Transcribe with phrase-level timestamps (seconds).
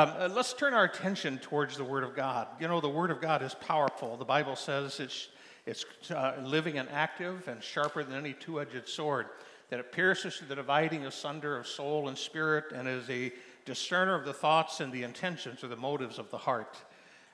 [0.00, 2.46] Um, uh, let's turn our attention towards the Word of God.
[2.58, 4.16] You know, the Word of God is powerful.
[4.16, 5.28] The Bible says it's,
[5.66, 9.26] it's uh, living and active and sharper than any two edged sword,
[9.68, 13.30] that it pierces to the dividing asunder of soul and spirit and is a
[13.66, 16.78] discerner of the thoughts and the intentions or the motives of the heart.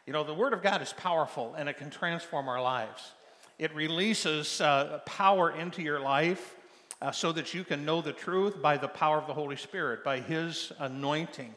[0.05, 3.13] You know, the Word of God is powerful and it can transform our lives.
[3.61, 6.57] It releases uh, power into your life
[7.01, 10.03] uh, so that you can know the truth by the power of the Holy Spirit,
[10.03, 11.55] by His anointing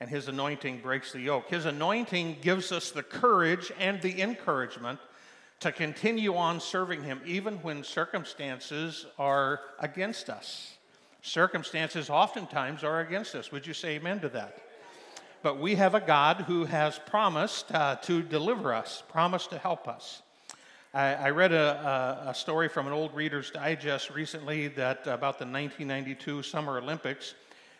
[0.00, 1.48] and his anointing breaks the yoke.
[1.48, 4.98] His anointing gives us the courage and the encouragement
[5.60, 10.76] to continue on serving him even when circumstances are against us.
[11.22, 13.50] Circumstances oftentimes are against us.
[13.50, 14.58] Would you say amen to that?
[15.42, 19.88] But we have a God who has promised uh, to deliver us, promised to help
[19.88, 20.22] us.
[20.92, 25.38] I, I read a, a, a, story from an old Reader's Digest recently that about
[25.38, 27.34] the 1992 Summer Olympics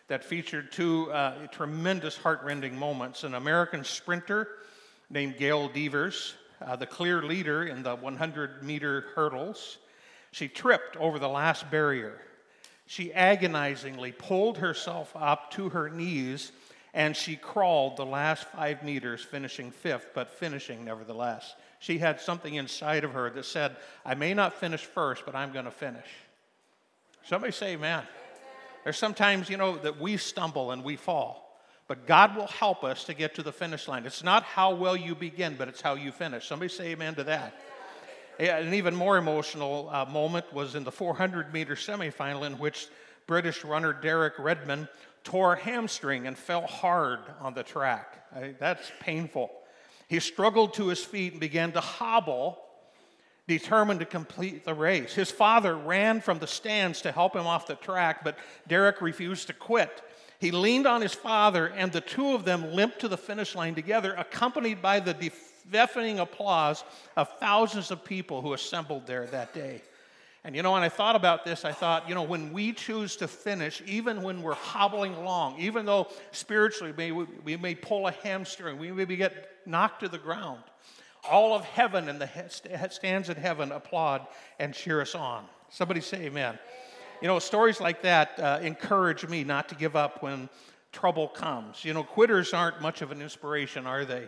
[0.07, 3.23] that featured two uh, tremendous heartrending moments.
[3.23, 4.47] An American sprinter
[5.09, 9.77] named Gail Devers, uh, the clear leader in the 100 meter hurdles,
[10.31, 12.19] she tripped over the last barrier.
[12.87, 16.51] She agonizingly pulled herself up to her knees
[16.93, 21.53] and she crawled the last five meters, finishing fifth, but finishing nevertheless.
[21.79, 23.75] She had something inside of her that said,
[24.05, 26.07] I may not finish first, but I'm going to finish.
[27.25, 28.03] Somebody say, Amen.
[28.85, 31.59] There's sometimes, you know, that we stumble and we fall.
[31.87, 34.05] But God will help us to get to the finish line.
[34.05, 36.47] It's not how well you begin, but it's how you finish.
[36.47, 37.59] Somebody say amen to that.
[38.39, 42.87] An even more emotional uh, moment was in the 400 meter semifinal, in which
[43.25, 44.87] British runner Derek Redmond
[45.23, 48.29] tore a hamstring and fell hard on the track.
[48.59, 49.49] that's painful.
[50.07, 52.59] He struggled to his feet and began to hobble
[53.47, 55.13] determined to complete the race.
[55.13, 58.37] His father ran from the stands to help him off the track, but
[58.67, 60.01] Derek refused to quit.
[60.39, 63.75] He leaned on his father, and the two of them limped to the finish line
[63.75, 65.31] together, accompanied by the
[65.71, 66.83] deafening applause
[67.15, 69.81] of thousands of people who assembled there that day.
[70.43, 73.15] And you know, when I thought about this, I thought, you know, when we choose
[73.15, 78.07] to finish, even when we're hobbling along, even though spiritually we may, we may pull
[78.07, 80.61] a hamstring, we may get knocked to the ground,
[81.29, 82.29] all of heaven and the
[82.89, 84.27] stands in heaven applaud
[84.59, 85.45] and cheer us on.
[85.69, 86.57] Somebody say amen.
[87.21, 90.49] You know, stories like that uh, encourage me not to give up when
[90.91, 91.83] trouble comes.
[91.83, 94.27] You know, quitters aren't much of an inspiration, are they?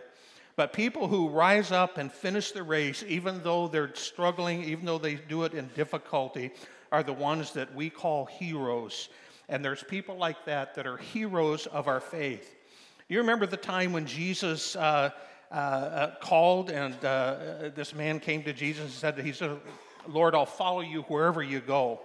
[0.56, 4.98] But people who rise up and finish the race, even though they're struggling, even though
[4.98, 6.50] they do it in difficulty,
[6.90, 9.08] are the ones that we call heroes.
[9.48, 12.56] And there's people like that that are heroes of our faith.
[13.08, 15.10] You remember the time when Jesus uh,
[15.50, 19.58] uh, uh, called, and uh, this man came to Jesus and said, He said,
[20.06, 22.00] Lord, I'll follow you wherever you go.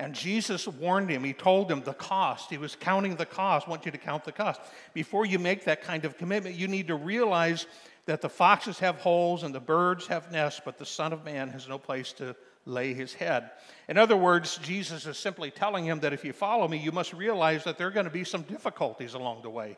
[0.00, 1.24] And Jesus warned him.
[1.24, 2.50] He told him the cost.
[2.50, 3.66] He was counting the cost.
[3.66, 4.60] I want you to count the cost.
[4.94, 7.66] Before you make that kind of commitment, you need to realize
[8.06, 11.50] that the foxes have holes and the birds have nests, but the Son of Man
[11.50, 13.50] has no place to lay his head.
[13.88, 17.12] In other words, Jesus is simply telling him that if you follow me, you must
[17.12, 19.76] realize that there are going to be some difficulties along the way.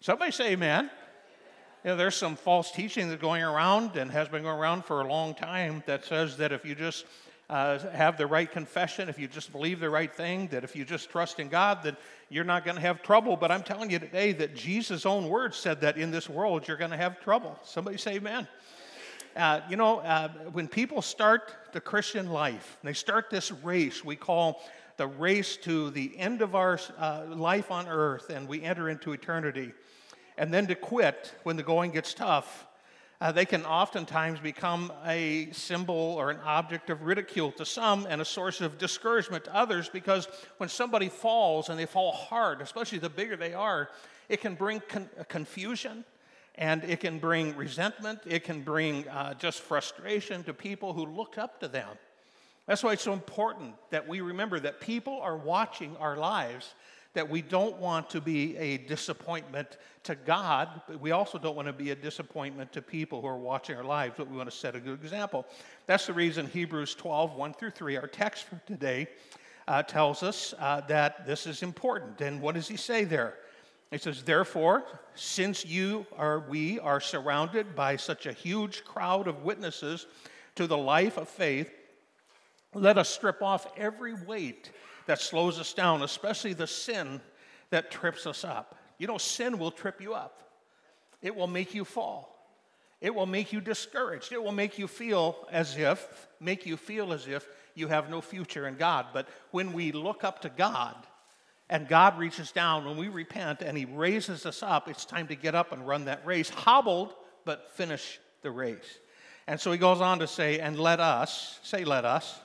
[0.00, 0.90] Somebody say amen.
[1.84, 5.02] You know, there's some false teaching that's going around and has been going around for
[5.02, 7.04] a long time that says that if you just
[7.50, 10.86] uh, have the right confession, if you just believe the right thing, that if you
[10.86, 11.98] just trust in God, that
[12.30, 13.36] you're not going to have trouble.
[13.36, 16.78] But I'm telling you today that Jesus' own words said that in this world you're
[16.78, 17.58] going to have trouble.
[17.62, 18.48] Somebody say amen.
[19.36, 24.16] Uh, you know, uh, when people start the Christian life, they start this race we
[24.16, 24.62] call
[24.96, 29.12] the race to the end of our uh, life on earth and we enter into
[29.12, 29.74] eternity
[30.36, 32.66] and then to quit when the going gets tough,
[33.20, 38.20] uh, they can oftentimes become a symbol or an object of ridicule to some and
[38.20, 40.28] a source of discouragement to others because
[40.58, 43.88] when somebody falls and they fall hard, especially the bigger they are,
[44.28, 46.04] it can bring con- confusion
[46.56, 48.20] and it can bring resentment.
[48.26, 51.88] It can bring uh, just frustration to people who look up to them.
[52.66, 56.74] That's why it's so important that we remember that people are watching our lives
[57.14, 61.66] that we don't want to be a disappointment to God, but we also don't want
[61.66, 64.56] to be a disappointment to people who are watching our lives, but we want to
[64.56, 65.46] set a good example.
[65.86, 69.06] That's the reason Hebrews 12, 1 through 3, our text for today,
[69.66, 72.20] uh, tells us uh, that this is important.
[72.20, 73.34] And what does he say there?
[73.90, 74.84] He says, Therefore,
[75.14, 80.06] since you are, we are surrounded by such a huge crowd of witnesses
[80.56, 81.70] to the life of faith,
[82.74, 84.72] let us strip off every weight
[85.06, 87.20] that slows us down, especially the sin
[87.70, 88.76] that trips us up.
[88.98, 90.42] You know, sin will trip you up,
[91.22, 92.30] it will make you fall.
[93.00, 94.32] It will make you discouraged.
[94.32, 98.22] It will make you feel as if, make you feel as if you have no
[98.22, 99.06] future in God.
[99.12, 100.94] But when we look up to God
[101.70, 104.88] And God reaches down when we repent and He raises us up.
[104.88, 107.14] It's time to get up and run that race, hobbled,
[107.44, 108.98] but finish the race.
[109.46, 112.38] And so He goes on to say, and let us, say, let us,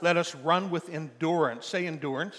[0.00, 1.66] let us run with endurance.
[1.66, 2.36] Say, endurance.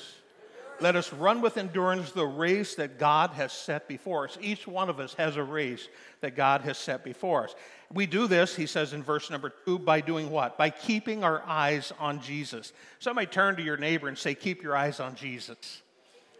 [0.79, 4.37] Let us run with endurance the race that God has set before us.
[4.39, 5.87] Each one of us has a race
[6.21, 7.55] that God has set before us.
[7.91, 10.57] We do this, he says in verse number two, by doing what?
[10.57, 12.73] By keeping our eyes on Jesus.
[12.99, 15.81] Somebody turn to your neighbor and say, Keep your eyes on Jesus.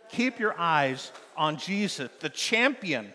[0.10, 3.14] Keep your eyes on Jesus, the champion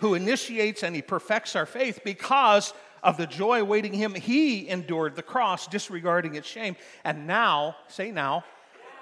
[0.00, 2.74] who initiates and he perfects our faith because
[3.06, 4.14] of the joy awaiting him.
[4.14, 6.76] He endured the cross, disregarding its shame.
[7.04, 8.44] And now, say now,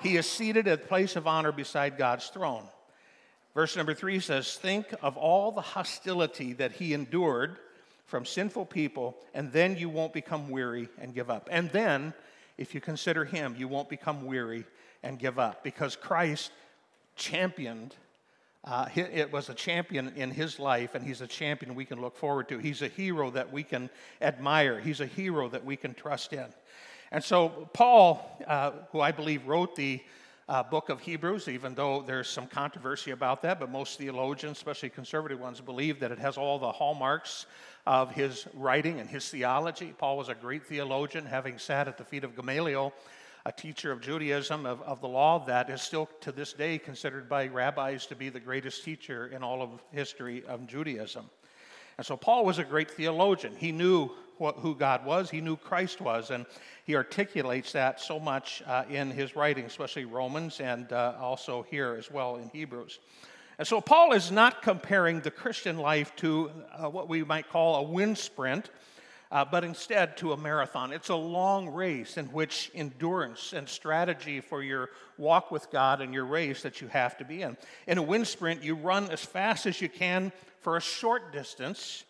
[0.03, 2.65] he is seated at the place of honor beside God's throne.
[3.55, 7.57] Verse number three says, Think of all the hostility that he endured
[8.05, 11.49] from sinful people, and then you won't become weary and give up.
[11.51, 12.13] And then,
[12.59, 14.67] if you consider him, you won't become weary
[15.03, 16.53] and give up because Christ
[17.17, 17.97] championed.
[18.65, 22.17] Uh, it was a champion in his life, and he's a champion we can look
[22.17, 22.57] forward to.
[22.59, 23.91] He's a hero that we can
[24.23, 24.81] admire.
[24.81, 26.47] He's a hero that we can trust in.
[27.13, 30.01] And so, Paul, uh, who I believe wrote the
[30.49, 34.91] uh, book of Hebrews, even though there's some controversy about that, but most theologians, especially
[34.91, 37.47] conservative ones, believe that it has all the hallmarks
[37.87, 39.95] of his writing and his theology.
[39.97, 42.93] Paul was a great theologian, having sat at the feet of Gamaliel,
[43.47, 47.29] a teacher of Judaism, of, of the law, that is still to this day considered
[47.29, 51.29] by rabbis to be the greatest teacher in all of history of Judaism.
[51.99, 53.55] And so Paul was a great theologian.
[53.57, 56.47] He knew what, who God was, he knew Christ was, and
[56.85, 61.95] he articulates that so much uh, in his writing, especially Romans and uh, also here
[61.99, 62.99] as well in Hebrews.
[63.59, 67.77] And so Paul is not comparing the Christian life to uh, what we might call
[67.77, 68.71] a wind sprint,
[69.35, 70.93] uh, but instead to a marathon.
[70.93, 76.15] It's a long race in which endurance and strategy for your walk with God and
[76.15, 77.57] your race that you have to be in.
[77.89, 82.05] In a wind sprint, you run as fast as you can for a short distance,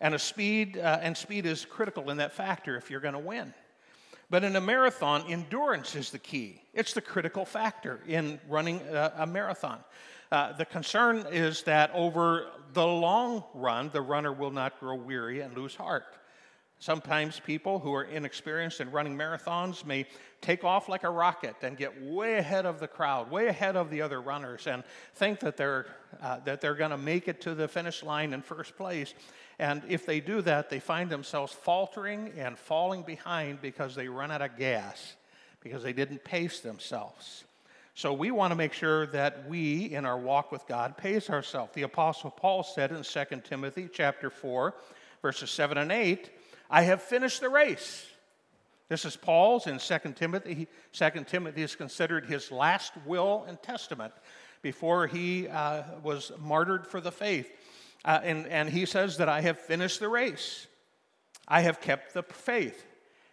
[0.00, 3.20] and a speed uh, and speed is critical in that factor if you're going to
[3.20, 3.54] win.
[4.28, 6.60] But in a marathon, endurance is the key.
[6.74, 9.78] It's the critical factor in running a, a marathon.
[10.32, 15.40] Uh, the concern is that over the long run, the runner will not grow weary
[15.40, 16.04] and lose heart.
[16.78, 20.06] Sometimes people who are inexperienced in running marathons may
[20.40, 23.88] take off like a rocket and get way ahead of the crowd, way ahead of
[23.90, 24.84] the other runners, and
[25.14, 25.86] think that they're,
[26.20, 29.14] uh, that they're going to make it to the finish line in first place.
[29.58, 34.30] And if they do that, they find themselves faltering and falling behind because they run
[34.30, 35.16] out of gas,
[35.60, 37.44] because they didn't pace themselves.
[37.96, 41.72] So we want to make sure that we, in our walk with God, pace ourselves.
[41.74, 44.74] The Apostle Paul said in 2 Timothy chapter 4,
[45.22, 46.28] verses 7 and 8,
[46.70, 48.06] I have finished the race.
[48.88, 50.68] This is Paul's in 2 Timothy.
[50.92, 54.12] 2 Timothy is considered his last will and testament
[54.62, 57.50] before he uh, was martyred for the faith.
[58.04, 60.66] Uh, and, and he says that I have finished the race.
[61.48, 62.86] I have kept the faith.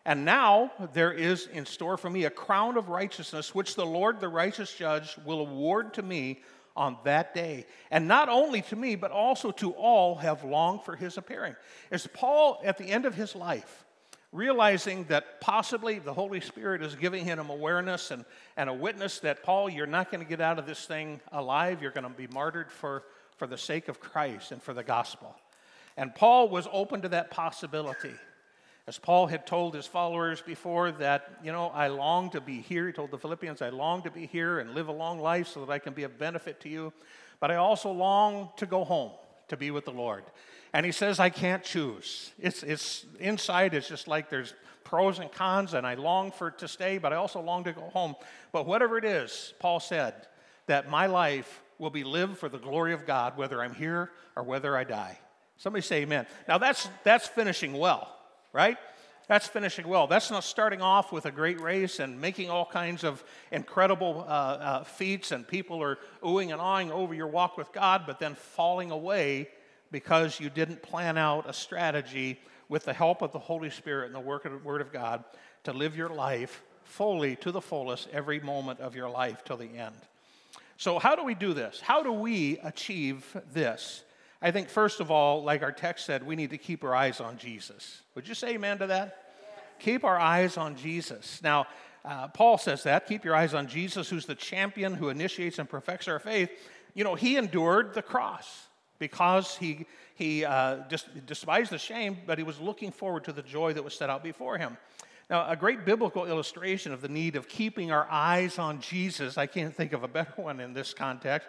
[0.06, 4.20] And now there is in store for me a crown of righteousness, which the Lord,
[4.20, 6.42] the righteous judge, will award to me
[6.76, 7.66] on that day.
[7.90, 11.56] And not only to me, but also to all have longed for his appearing.
[11.92, 13.86] As Paul, at the end of his life,
[14.32, 18.24] realizing that possibly the Holy Spirit is giving him awareness and,
[18.56, 21.82] and a witness that, Paul, you're not going to get out of this thing alive,
[21.82, 23.04] you're going to be martyred for
[23.42, 25.36] for the sake of Christ and for the gospel.
[25.98, 28.14] And Paul was open to that possibility.
[28.88, 32.88] As Paul had told his followers before, that, you know, I long to be here.
[32.88, 35.64] He told the Philippians, I long to be here and live a long life so
[35.64, 36.92] that I can be of benefit to you.
[37.40, 39.12] But I also long to go home
[39.50, 40.24] to be with the Lord.
[40.74, 42.32] And he says, I can't choose.
[42.40, 46.68] It's, it's inside, it's just like there's pros and cons, and I long for to
[46.68, 48.16] stay, but I also long to go home.
[48.52, 50.14] But whatever it is, Paul said,
[50.68, 54.44] that my life will be lived for the glory of God, whether I'm here or
[54.44, 55.20] whether I die.
[55.58, 56.26] Somebody say amen.
[56.48, 58.16] Now that's, that's finishing well,
[58.54, 58.78] right?
[59.28, 60.08] That's finishing well.
[60.08, 64.32] That's not starting off with a great race and making all kinds of incredible uh,
[64.32, 68.36] uh, feats, and people are oohing and awing over your walk with God, but then
[68.36, 69.48] falling away
[69.92, 74.16] because you didn't plan out a strategy with the help of the Holy Spirit and
[74.16, 75.24] the work of the Word of God
[75.64, 79.78] to live your life fully to the fullest every moment of your life till the
[79.78, 79.96] end.
[80.78, 81.80] So, how do we do this?
[81.80, 84.04] How do we achieve this?
[84.42, 87.22] I think, first of all, like our text said, we need to keep our eyes
[87.22, 88.02] on Jesus.
[88.16, 89.18] Would you say amen to that?
[89.80, 91.40] Keep our eyes on Jesus.
[91.44, 91.68] Now,
[92.04, 93.08] uh, Paul says that.
[93.08, 96.50] Keep your eyes on Jesus, who's the champion who initiates and perfects our faith.
[96.94, 98.68] You know, he endured the cross
[98.98, 100.78] because he, he uh,
[101.26, 104.24] despised the shame, but he was looking forward to the joy that was set out
[104.24, 104.78] before him.
[105.30, 109.46] Now, a great biblical illustration of the need of keeping our eyes on Jesus, I
[109.46, 111.48] can't think of a better one in this context,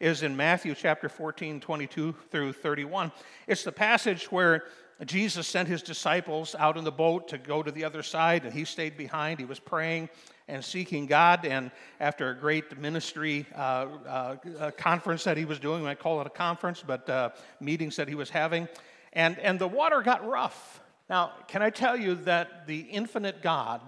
[0.00, 3.12] is in Matthew chapter 14, 22 through 31.
[3.46, 4.64] It's the passage where
[5.04, 8.52] Jesus sent his disciples out in the boat to go to the other side, and
[8.52, 9.38] he stayed behind.
[9.38, 10.08] He was praying
[10.48, 11.44] and seeking God.
[11.44, 16.26] And after a great ministry uh, uh, conference that he was doing, I call it
[16.26, 17.30] a conference, but uh,
[17.60, 18.68] meetings that he was having,
[19.12, 20.80] and, and the water got rough.
[21.08, 23.80] Now, can I tell you that the infinite God,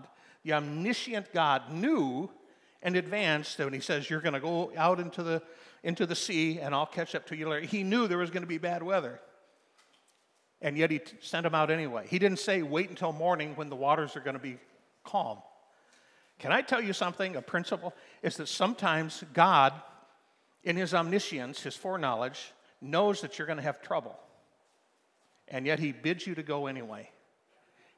[0.45, 2.29] the omniscient God, knew
[2.83, 5.43] in advance that when he says, You're going to go out into the,
[5.83, 8.43] into the sea and I'll catch up to you later, he knew there was going
[8.43, 9.21] to be bad weather
[10.63, 12.07] and yet he sent them out anyway.
[12.09, 14.59] He didn't say, wait until morning when the waters are going to be
[15.05, 15.39] calm.
[16.39, 17.37] Can I tell you something?
[17.37, 19.75] A principle is that sometimes God,
[20.63, 24.19] in his omniscience, his foreknowledge, knows that you're going to have trouble,
[25.49, 27.11] and yet he bids you to go anyway.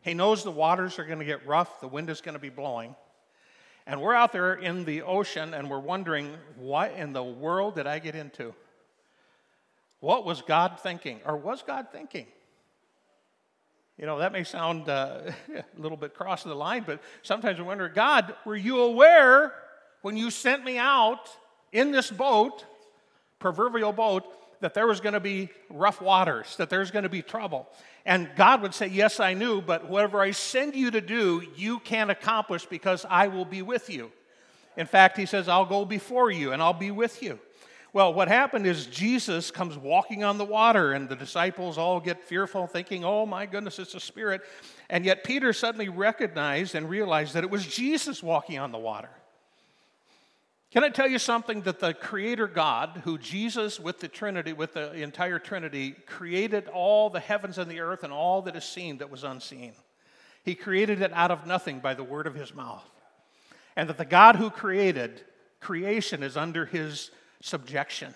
[0.00, 2.50] He knows the waters are going to get rough, the wind is going to be
[2.50, 2.94] blowing.
[3.86, 7.86] And we're out there in the ocean and we're wondering, what in the world did
[7.86, 8.54] I get into?
[10.00, 11.20] What was God thinking?
[11.26, 12.26] Or was God thinking?
[13.98, 17.62] You know, that may sound uh, a little bit crossing the line, but sometimes I
[17.62, 19.52] wonder God, were you aware
[20.02, 21.30] when you sent me out
[21.72, 22.64] in this boat,
[23.38, 24.24] proverbial boat,
[24.61, 27.68] that there was going to be rough waters, that there's going to be trouble?
[28.06, 31.78] And God would say, Yes, I knew, but whatever I send you to do, you
[31.80, 34.11] can't accomplish because I will be with you.
[34.76, 37.38] In fact, He says, I'll go before you and I'll be with you.
[37.94, 42.25] Well, what happened is Jesus comes walking on the water, and the disciples all get
[42.25, 44.40] fearful, thinking, oh my goodness, it's a spirit.
[44.90, 49.11] And yet Peter suddenly recognized and realized that it was Jesus walking on the water.
[50.75, 54.73] Can I tell you something that the Creator God, who Jesus with the Trinity, with
[54.73, 58.99] the entire Trinity, created all the heavens and the earth and all that is seen
[58.99, 59.75] that was unseen?
[60.43, 62.83] He created it out of nothing by the word of his mouth.
[63.76, 65.23] And that the God who created
[65.61, 68.12] creation is under his subjection.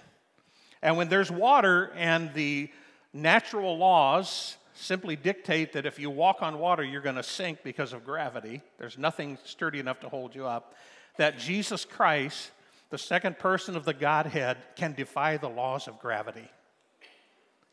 [0.83, 2.73] And when there's water and the
[3.13, 7.93] natural laws simply dictate that if you walk on water, you're going to sink because
[7.93, 10.75] of gravity, there's nothing sturdy enough to hold you up,
[11.19, 12.51] that Jesus Christ,
[12.91, 16.49] the second person of the Godhead, can defy the laws of gravity.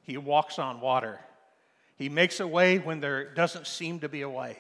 [0.02, 1.20] He walks on water.
[1.98, 4.58] He makes a way when there doesn't seem to be a way.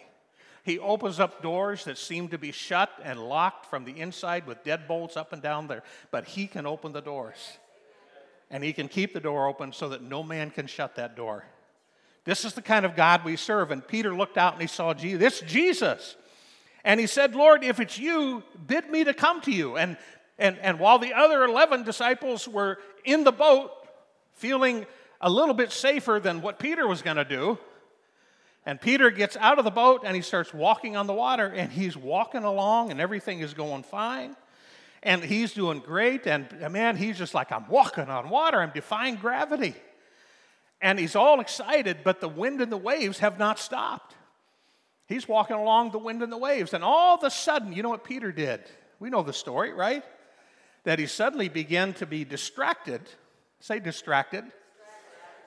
[0.64, 4.64] He opens up doors that seem to be shut and locked from the inside with
[4.64, 7.60] deadbolts up and down there, but He can open the doors.
[8.50, 11.46] And He can keep the door open so that no man can shut that door.
[12.24, 13.70] This is the kind of God we serve.
[13.70, 15.20] And Peter looked out and he saw Jesus.
[15.20, 16.16] This Jesus.
[16.86, 19.76] And he said, Lord, if it's you, bid me to come to you.
[19.76, 19.98] And,
[20.38, 23.72] and, and while the other 11 disciples were in the boat,
[24.34, 24.86] feeling
[25.20, 27.58] a little bit safer than what Peter was going to do,
[28.68, 31.72] and Peter gets out of the boat and he starts walking on the water, and
[31.72, 34.36] he's walking along, and everything is going fine.
[35.02, 36.28] And he's doing great.
[36.28, 39.76] And man, he's just like, I'm walking on water, I'm defying gravity.
[40.82, 44.16] And he's all excited, but the wind and the waves have not stopped.
[45.08, 46.74] He's walking along the wind and the waves.
[46.74, 48.62] And all of a sudden, you know what Peter did?
[49.00, 50.04] We know the story, right?
[50.84, 53.02] That he suddenly began to be distracted.
[53.60, 54.46] Say distracted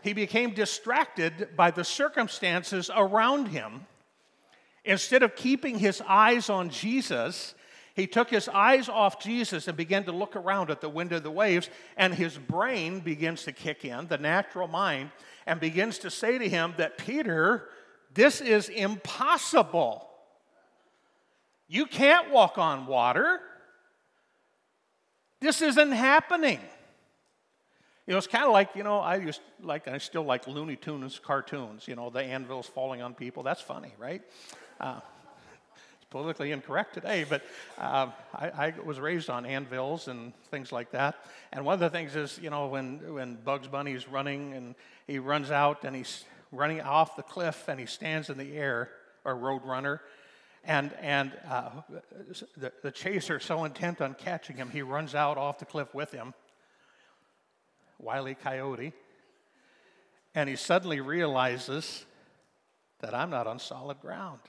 [0.02, 3.86] he became distracted by the circumstances around him.
[4.84, 7.54] Instead of keeping his eyes on Jesus,
[7.94, 11.22] he took his eyes off Jesus and began to look around at the wind of
[11.22, 15.10] the waves, and his brain begins to kick in, the natural mind,
[15.46, 17.68] and begins to say to him that, Peter,
[18.14, 20.08] this is impossible.
[21.68, 23.40] You can't walk on water.
[25.40, 26.60] This isn't happening.
[28.06, 30.76] You know, it's kind of like, you know, I used like, I still like Looney
[30.76, 33.42] Tunes cartoons, you know, the anvils falling on people.
[33.42, 34.22] That's funny, right?
[34.80, 35.00] Uh,
[35.96, 37.42] it's politically incorrect today, but
[37.76, 41.16] uh, I, I, was raised on anvils and things like that.
[41.52, 44.74] And one of the things is, you know, when, when Bugs Bunny is running and
[45.06, 48.90] he runs out and he's running off the cliff and he stands in the air,
[49.24, 50.00] or Roadrunner,
[50.64, 51.70] and, and uh,
[52.56, 56.12] the, the chaser so intent on catching him, he runs out off the cliff with
[56.12, 56.34] him
[57.98, 58.34] Wile E.
[58.34, 58.92] Coyote,
[60.34, 62.04] and he suddenly realizes
[63.00, 64.40] that I'm not on solid ground.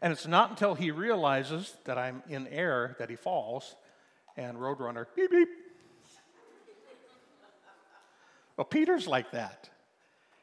[0.00, 3.74] And it's not until he realizes that I'm in air that he falls,
[4.36, 5.48] and Roadrunner, beep, beep.
[8.56, 9.68] well, Peter's like that.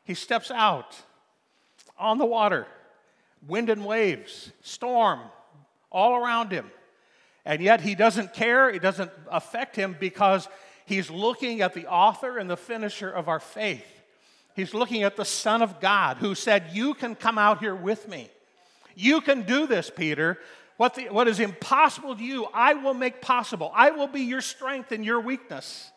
[0.10, 0.98] He steps out
[2.00, 2.66] on the water,
[3.48, 5.20] wind and waves, storm
[5.92, 6.72] all around him.
[7.46, 10.48] And yet he doesn't care, it doesn't affect him because
[10.90, 13.86] He's looking at the author and the finisher of our faith.
[14.56, 18.10] He's looking at the Son of God who said, You can come out here with
[18.10, 18.28] me.
[18.96, 20.40] You can do this, Peter.
[20.78, 23.72] What, the, what is impossible to you, I will make possible.
[23.76, 25.92] I will be your strength and your weakness.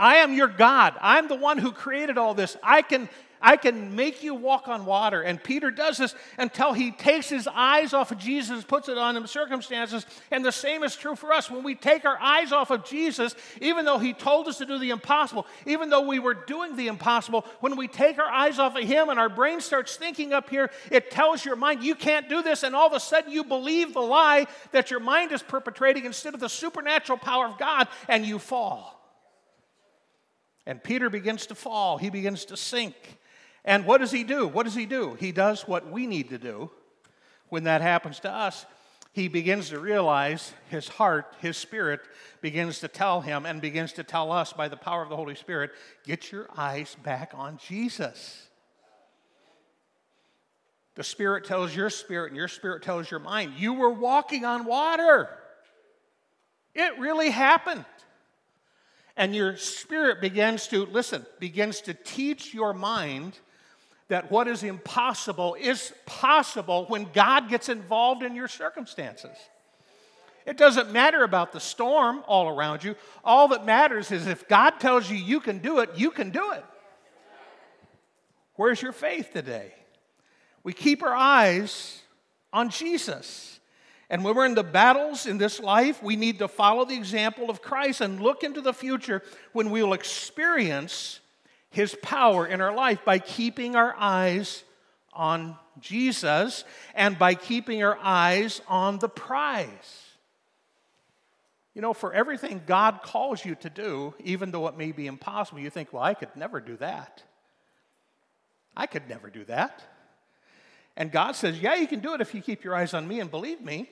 [0.00, 0.94] I am your God.
[1.00, 2.56] I'm the one who created all this.
[2.60, 3.08] I can
[3.40, 5.22] I can make you walk on water.
[5.22, 9.16] And Peter does this until he takes his eyes off of Jesus, puts it on
[9.16, 10.06] him circumstances.
[10.30, 11.50] And the same is true for us.
[11.50, 14.78] When we take our eyes off of Jesus, even though he told us to do
[14.78, 18.76] the impossible, even though we were doing the impossible, when we take our eyes off
[18.76, 22.28] of him and our brain starts thinking up here, it tells your mind, you can't
[22.28, 22.62] do this.
[22.62, 26.34] And all of a sudden, you believe the lie that your mind is perpetrating instead
[26.34, 28.94] of the supernatural power of God, and you fall.
[30.66, 32.94] And Peter begins to fall, he begins to sink.
[33.64, 34.46] And what does he do?
[34.46, 35.16] What does he do?
[35.18, 36.70] He does what we need to do
[37.48, 38.66] when that happens to us.
[39.12, 42.00] He begins to realize his heart, his spirit
[42.40, 45.34] begins to tell him and begins to tell us by the power of the Holy
[45.34, 45.70] Spirit
[46.04, 48.48] get your eyes back on Jesus.
[50.94, 54.64] The Spirit tells your spirit, and your spirit tells your mind, you were walking on
[54.64, 55.28] water.
[56.74, 57.84] It really happened.
[59.16, 63.38] And your spirit begins to, listen, begins to teach your mind
[64.08, 69.36] that what is impossible is possible when God gets involved in your circumstances.
[70.46, 72.96] It doesn't matter about the storm all around you.
[73.22, 76.52] All that matters is if God tells you you can do it, you can do
[76.52, 76.64] it.
[78.54, 79.74] Where's your faith today?
[80.64, 82.00] We keep our eyes
[82.50, 83.60] on Jesus.
[84.10, 87.50] And when we're in the battles in this life, we need to follow the example
[87.50, 89.22] of Christ and look into the future
[89.52, 91.20] when we will experience
[91.70, 94.64] his power in our life by keeping our eyes
[95.12, 100.04] on Jesus and by keeping our eyes on the prize.
[101.74, 105.60] You know, for everything God calls you to do, even though it may be impossible,
[105.60, 107.22] you think, well, I could never do that.
[108.76, 109.82] I could never do that.
[110.96, 113.20] And God says, yeah, you can do it if you keep your eyes on me
[113.20, 113.88] and believe me.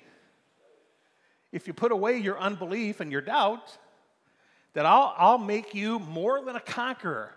[1.53, 3.79] If you put away your unbelief and your doubt,
[4.73, 7.36] that I'll, I'll make you more than a conqueror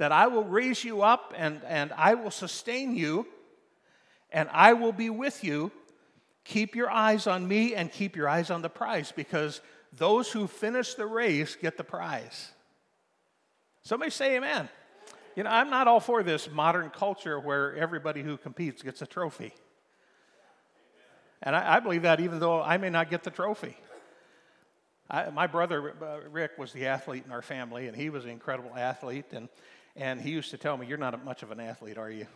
[0.00, 3.26] that I will raise you up and, and I will sustain you
[4.30, 5.70] and I will be with you.
[6.44, 9.60] Keep your eyes on me and keep your eyes on the prize because
[9.92, 12.50] those who finish the race get the prize.
[13.82, 14.70] Somebody say amen.
[15.36, 19.06] You know, I'm not all for this modern culture where everybody who competes gets a
[19.06, 19.52] trophy.
[21.42, 23.76] And I, I believe that even though I may not get the trophy.
[25.10, 28.30] I, my brother uh, Rick was the athlete in our family, and he was an
[28.30, 29.26] incredible athlete.
[29.32, 29.50] And
[29.96, 32.26] and he used to tell me, You're not much of an athlete, are you?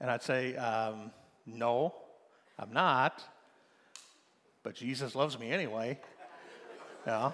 [0.00, 1.10] And I'd say, um,
[1.46, 1.94] No,
[2.58, 3.22] I'm not.
[4.62, 5.98] But Jesus loves me anyway.
[7.06, 7.32] Yeah.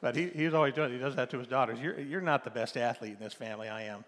[0.00, 1.80] But he, he's always doing He does that to his daughters.
[1.80, 3.68] You're, you're not the best athlete in this family.
[3.68, 4.04] I am.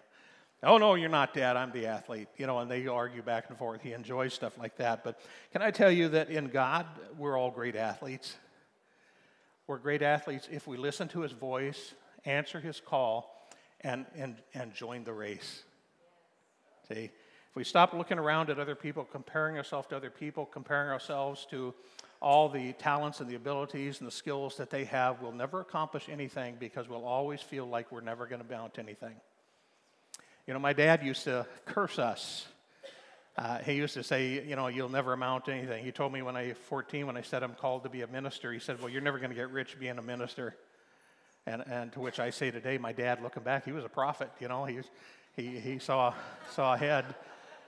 [0.61, 1.55] Oh, no, you're not, Dad.
[1.55, 2.27] I'm the athlete.
[2.37, 3.81] You know, and they argue back and forth.
[3.81, 5.03] He enjoys stuff like that.
[5.03, 5.19] But
[5.51, 6.85] can I tell you that in God,
[7.17, 8.35] we're all great athletes?
[9.67, 11.93] We're great athletes if we listen to his voice
[12.25, 13.49] answer his call,
[13.81, 15.63] and, and, and join the race.
[16.87, 17.11] See?
[17.49, 21.47] If we stop looking around at other people, comparing ourselves to other people, comparing ourselves
[21.49, 21.73] to
[22.21, 26.09] all the talents and the abilities and the skills that they have, we'll never accomplish
[26.09, 29.15] anything because we'll always feel like we're never going to mount anything.
[30.45, 32.47] You know, my dad used to curse us.
[33.35, 35.83] Uh, he used to say, you know, you'll never amount to anything.
[35.83, 38.07] He told me when I was 14, when I said I'm called to be a
[38.07, 40.55] minister, he said, well, you're never going to get rich being a minister.
[41.49, 44.29] And, and to which I say today, my dad, looking back, he was a prophet.
[44.39, 44.81] You know, he,
[45.35, 46.13] he, he saw,
[46.51, 47.05] saw ahead.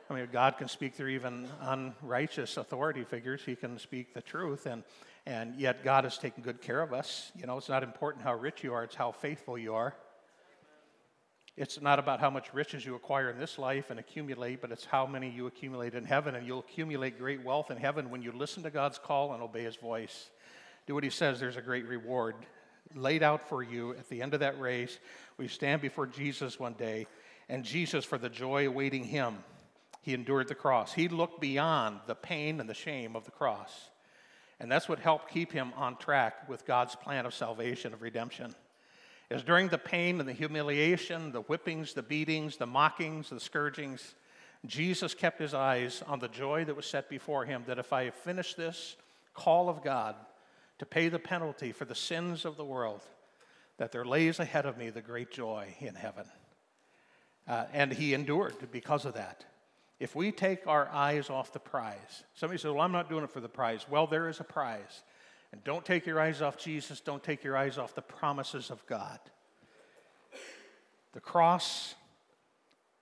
[0.07, 3.41] I mean, God can speak through even unrighteous authority figures.
[3.43, 4.83] He can speak the truth, and,
[5.25, 7.31] and yet God has taken good care of us.
[7.35, 9.95] You know, it's not important how rich you are, it's how faithful you are.
[11.57, 14.85] It's not about how much riches you acquire in this life and accumulate, but it's
[14.85, 16.35] how many you accumulate in heaven.
[16.35, 19.63] And you'll accumulate great wealth in heaven when you listen to God's call and obey
[19.63, 20.29] His voice.
[20.85, 22.35] Do what He says, there's a great reward
[22.95, 24.97] laid out for you at the end of that race.
[25.37, 27.07] We stand before Jesus one day,
[27.49, 29.37] and Jesus, for the joy awaiting him,
[30.01, 30.93] he endured the cross.
[30.93, 33.89] He looked beyond the pain and the shame of the cross.
[34.59, 38.55] And that's what helped keep him on track with God's plan of salvation, of redemption.
[39.29, 44.13] Is during the pain and the humiliation, the whippings, the beatings, the mockings, the scourgings,
[44.65, 48.11] Jesus kept his eyes on the joy that was set before him that if I
[48.11, 48.95] finish this
[49.33, 50.15] call of God,
[50.81, 53.01] to pay the penalty for the sins of the world,
[53.77, 56.25] that there lays ahead of me the great joy in heaven.
[57.47, 59.45] Uh, and he endured because of that.
[59.99, 63.29] If we take our eyes off the prize, somebody says, Well, I'm not doing it
[63.29, 63.85] for the prize.
[63.87, 65.03] Well, there is a prize.
[65.51, 68.83] And don't take your eyes off Jesus, don't take your eyes off the promises of
[68.87, 69.19] God.
[71.13, 71.93] The cross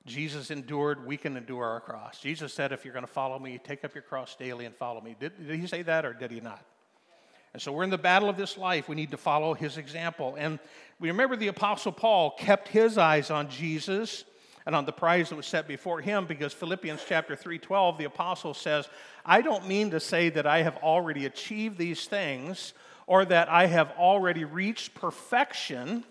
[0.05, 2.19] Jesus endured, we can endure our cross.
[2.19, 4.99] Jesus said, If you're going to follow me, take up your cross daily and follow
[4.99, 5.15] me.
[5.17, 6.65] Did, did he say that or did he not?
[7.53, 8.87] And so we're in the battle of this life.
[8.87, 10.35] We need to follow his example.
[10.37, 10.59] And
[10.99, 14.23] we remember the Apostle Paul kept his eyes on Jesus
[14.65, 18.53] and on the prize that was set before him because Philippians chapter 3:12 the apostle
[18.53, 18.87] says,
[19.25, 22.73] "I don't mean to say that I have already achieved these things
[23.07, 26.03] or that I have already reached perfection,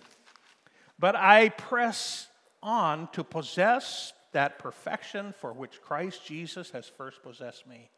[0.98, 2.26] but I press
[2.60, 7.90] on to possess that perfection for which Christ Jesus has first possessed me."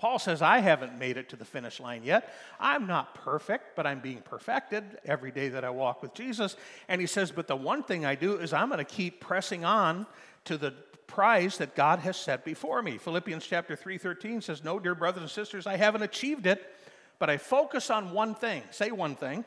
[0.00, 2.32] Paul says, I haven't made it to the finish line yet.
[2.58, 6.56] I'm not perfect, but I'm being perfected every day that I walk with Jesus.
[6.88, 9.62] And he says, But the one thing I do is I'm going to keep pressing
[9.62, 10.06] on
[10.46, 10.70] to the
[11.06, 12.96] prize that God has set before me.
[12.96, 16.74] Philippians chapter 3:13 says, "No, dear brothers and sisters, I haven't achieved it,
[17.18, 18.62] but I focus on one thing.
[18.70, 19.44] Say one thing.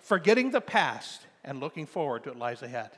[0.00, 2.90] Forgetting the past and looking forward to what lies ahead."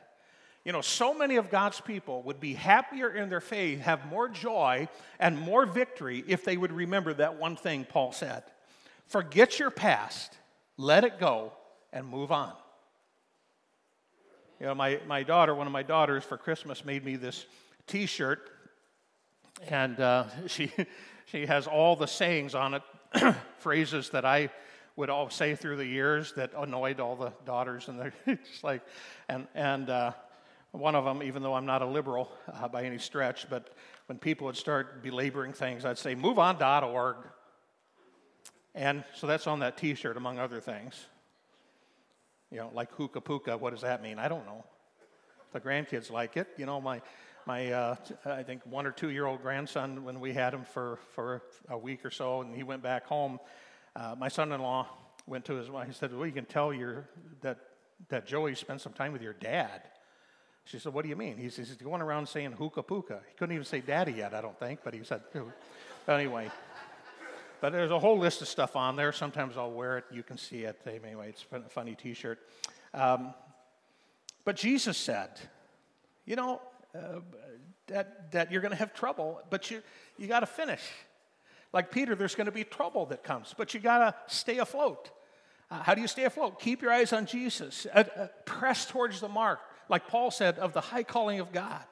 [0.69, 4.29] You know, so many of God's people would be happier in their faith, have more
[4.29, 4.87] joy
[5.19, 8.43] and more victory if they would remember that one thing Paul said
[9.07, 10.37] forget your past,
[10.77, 11.55] let it go,
[11.91, 12.53] and move on.
[14.61, 17.47] You know, my, my daughter, one of my daughters for Christmas made me this
[17.87, 18.51] t shirt,
[19.71, 20.71] and uh, she,
[21.25, 22.83] she has all the sayings on it,
[23.57, 24.51] phrases that I
[24.97, 28.13] would all say through the years that annoyed all the daughters, and they're
[28.53, 28.83] just like,
[29.31, 30.13] and, and, uh,
[30.73, 33.75] one of them, even though I'm not a liberal uh, by any stretch, but
[34.07, 37.17] when people would start belaboring things, I'd say, moveon.org.
[38.75, 41.07] And so that's on that t shirt, among other things.
[42.51, 44.19] You know, like hookah puka, what does that mean?
[44.19, 44.65] I don't know.
[45.53, 46.49] The grandkids like it.
[46.57, 47.01] You know, my,
[47.47, 50.99] my uh, I think one or two year old grandson, when we had him for,
[51.15, 53.39] for a week or so, and he went back home,
[53.97, 54.87] uh, my son in law
[55.27, 55.89] went to his wife.
[55.89, 57.09] He said, Well, you can tell your,
[57.41, 57.59] that,
[58.09, 59.83] that Joey spent some time with your dad.
[60.71, 61.39] She said, What do you mean?
[61.39, 63.21] He says, He's going around saying hookah puka.
[63.27, 65.23] He couldn't even say daddy yet, I don't think, but he said,
[66.07, 66.51] anyway.
[67.61, 69.11] But there's a whole list of stuff on there.
[69.13, 70.05] Sometimes I'll wear it.
[70.13, 70.79] You can see it.
[70.87, 72.39] Anyway, it's a funny t shirt.
[72.93, 73.33] Um,
[74.45, 75.31] but Jesus said,
[76.27, 76.61] You know,
[76.95, 77.21] uh,
[77.87, 79.83] that, that you're going to have trouble, but you,
[80.19, 80.83] you got to finish.
[81.73, 85.11] Like Peter, there's going to be trouble that comes, but you got to stay afloat.
[85.71, 86.61] Uh, how do you stay afloat?
[86.61, 87.87] Keep your eyes on Jesus.
[87.93, 91.83] Uh, uh press towards the mark like Paul said, of the high calling of God.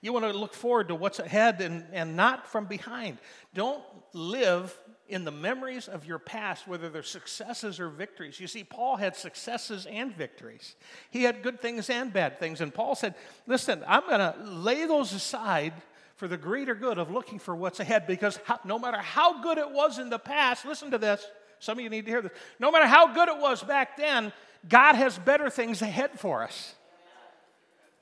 [0.00, 3.18] You want to look forward to what's ahead and, and not from behind.
[3.54, 4.78] Don't live
[5.08, 8.38] in the memories of your past, whether they're successes or victories.
[8.38, 10.76] You see, Paul had successes and victories.
[11.10, 12.60] He had good things and bad things.
[12.60, 13.14] And Paul said,
[13.46, 15.72] Listen, I'm going to lay those aside
[16.16, 19.58] for the greater good of looking for what's ahead because how, no matter how good
[19.58, 21.26] it was in the past, listen to this.
[21.58, 22.32] Some of you need to hear this.
[22.58, 24.32] No matter how good it was back then,
[24.68, 26.74] God has better things ahead for us.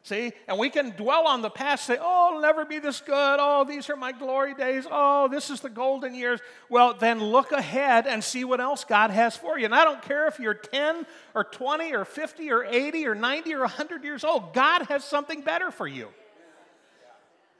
[0.04, 0.32] See?
[0.48, 3.36] And we can dwell on the past, say, oh, it'll never be this good.
[3.40, 4.84] Oh, these are my glory days.
[4.90, 6.40] Oh, this is the golden years.
[6.68, 9.64] Well, then look ahead and see what else God has for you.
[9.64, 13.54] And I don't care if you're 10 or 20 or 50 or 80 or 90
[13.54, 16.08] or 100 years old, God has something better for you.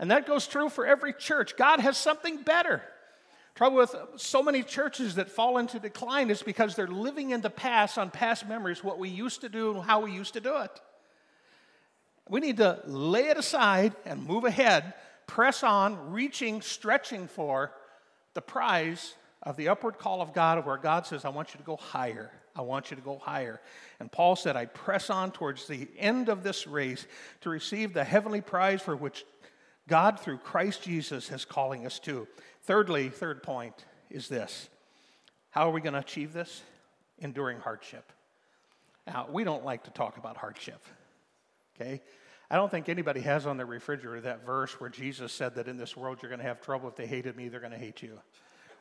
[0.00, 1.57] And that goes true for every church.
[1.57, 2.83] God has something better.
[3.55, 7.50] Trouble with so many churches that fall into decline is because they're living in the
[7.50, 10.57] past on past memories, what we used to do and how we used to do
[10.57, 10.81] it.
[12.33, 14.95] We need to lay it aside and move ahead,
[15.27, 17.73] press on, reaching, stretching for
[18.33, 21.62] the prize of the upward call of God, where God says, I want you to
[21.62, 22.31] go higher.
[22.57, 23.61] I want you to go higher.
[24.01, 27.07] And Paul said, I press on towards the end of this race
[27.42, 29.27] to receive the heavenly prize for which
[29.87, 32.27] God, through Christ Jesus, is calling us to.
[32.62, 34.71] Thirdly, third point is this
[35.51, 36.62] How are we going to achieve this?
[37.18, 38.11] Enduring hardship.
[39.07, 40.83] Now, we don't like to talk about hardship.
[41.79, 42.01] Okay?
[42.52, 45.78] I don't think anybody has on their refrigerator that verse where Jesus said that in
[45.78, 46.86] this world you're going to have trouble.
[46.86, 48.20] If they hated me, they're going to hate you.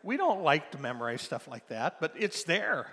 [0.03, 2.87] We don't like to memorize stuff like that, but it's there.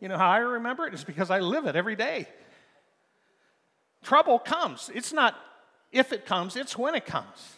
[0.00, 0.94] You know how I remember it?
[0.94, 2.26] It's because I live it every day.
[4.02, 4.90] Trouble comes.
[4.92, 5.36] It's not
[5.92, 7.54] if it comes, it's when it comes.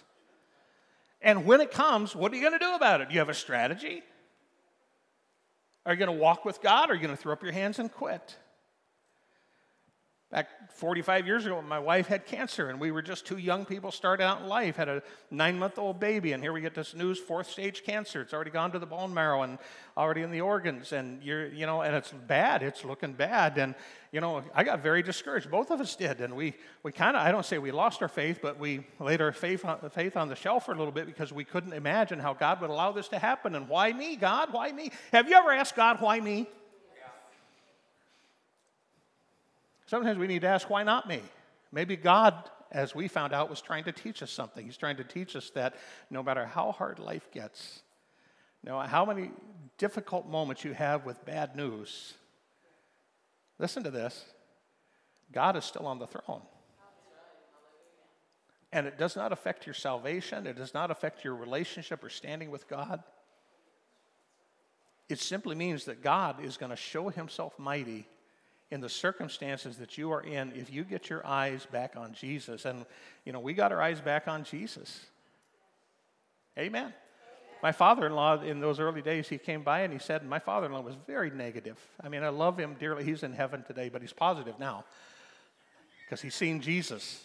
[1.22, 3.09] And when it comes, what are you going to do about it?
[3.09, 4.03] Do you have a strategy?
[5.87, 7.53] Are you going to walk with God or are you going to throw up your
[7.53, 8.37] hands and quit?
[10.29, 13.93] Back 45 years ago, my wife had cancer, and we were just two young people
[13.93, 16.95] starting out in life, had a nine month old baby, and here we get this
[16.95, 18.23] news fourth stage cancer.
[18.23, 19.57] It's already gone to the bone marrow and
[19.97, 22.65] already in the organs, and you're, you know, and it's bad.
[22.65, 23.57] It's looking bad.
[23.57, 23.77] And,
[24.11, 25.49] you know, I got very discouraged.
[25.49, 26.21] Both of us did.
[26.21, 29.21] And we, we kind of, I don't say we lost our faith, but we laid
[29.21, 32.19] our faith on, faith on the shelf for a little bit because we couldn't imagine
[32.19, 33.55] how God would allow this to happen.
[33.55, 34.53] And why me, God?
[34.53, 34.91] Why me?
[35.12, 36.49] Have you ever asked God, why me?
[39.87, 41.22] Sometimes we need to ask, why not me?
[41.72, 44.64] Maybe God as we found out, was trying to teach us something.
[44.64, 45.75] He's trying to teach us that
[46.11, 47.83] no matter how hard life gets,
[48.64, 49.31] no matter how many
[49.79, 52.14] difficult moments you have with bad news,
[53.59, 54.25] listen to this
[55.33, 56.42] God is still on the throne.
[58.72, 62.51] And it does not affect your salvation, it does not affect your relationship or standing
[62.51, 63.03] with God.
[65.09, 68.09] It simply means that God is going to show himself mighty
[68.71, 72.65] in the circumstances that you are in if you get your eyes back on Jesus.
[72.65, 72.85] And,
[73.25, 75.07] you know, we got our eyes back on Jesus.
[76.59, 76.93] Amen.
[77.63, 80.39] My father in law, in those early days, he came by and he said, My
[80.39, 81.79] father in law was very negative.
[82.03, 83.05] I mean, I love him dearly.
[83.05, 84.85] He's in heaven today, but he's positive now
[86.05, 87.25] because he's seen Jesus.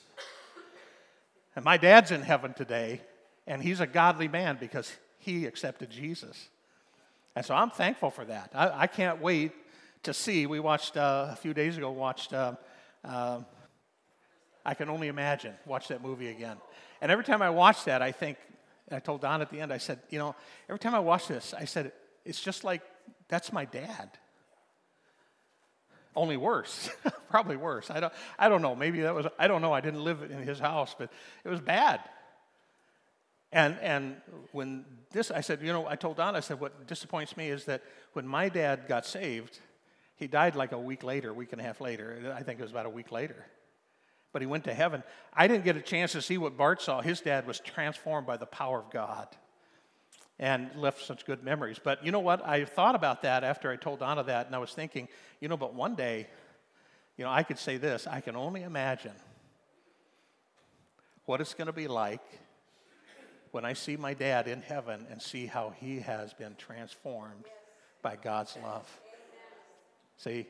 [1.56, 3.02] And my dad's in heaven today,
[3.46, 6.50] and he's a godly man because he accepted Jesus.
[7.36, 8.52] And so I'm thankful for that.
[8.54, 9.52] I, I can't wait
[10.04, 10.46] to see.
[10.46, 12.56] We watched uh, a few days ago, watched uh,
[13.04, 13.42] uh,
[14.66, 16.58] I Can Only Imagine, watch that movie again.
[17.02, 18.38] And every time I watch that, I think,
[18.92, 20.36] I told Don at the end, I said, you know,
[20.70, 21.92] every time I watch this, I said,
[22.26, 22.82] it's just like,
[23.28, 24.10] that's my dad.
[26.16, 26.90] Only worse,
[27.30, 27.90] probably worse.
[27.90, 28.76] I don't, I don't know.
[28.76, 29.72] Maybe that was, I don't know.
[29.72, 31.10] I didn't live in his house, but
[31.44, 32.02] it was bad.
[33.54, 34.18] And, and
[34.52, 37.66] when this, I said, you know, I told Don, I said, what disappoints me is
[37.66, 37.82] that
[38.14, 39.60] when my dad got saved,
[40.22, 42.32] he died like a week later, a week and a half later.
[42.38, 43.44] I think it was about a week later.
[44.32, 45.02] But he went to heaven.
[45.34, 47.02] I didn't get a chance to see what Bart saw.
[47.02, 49.28] His dad was transformed by the power of God
[50.38, 51.80] and left such good memories.
[51.84, 52.46] But you know what?
[52.48, 55.08] I thought about that after I told Donna that, and I was thinking,
[55.40, 56.28] you know, but one day,
[57.18, 59.16] you know, I could say this I can only imagine
[61.26, 62.22] what it's going to be like
[63.50, 67.46] when I see my dad in heaven and see how he has been transformed
[68.04, 68.88] by God's love.
[70.22, 70.46] See,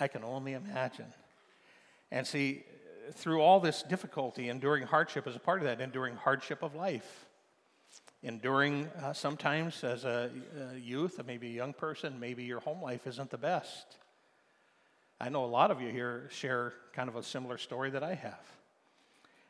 [0.00, 1.12] I can only imagine.
[2.10, 2.64] And see,
[3.12, 7.26] through all this difficulty, enduring hardship is a part of that, enduring hardship of life.
[8.22, 10.30] Enduring uh, sometimes as a,
[10.74, 13.96] a youth, maybe a young person, maybe your home life isn't the best.
[15.20, 18.14] I know a lot of you here share kind of a similar story that I
[18.14, 18.44] have.